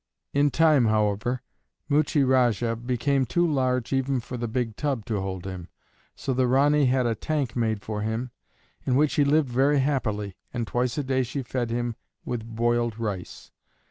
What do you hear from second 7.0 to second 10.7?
a tank made for him, in which he lived very happily, and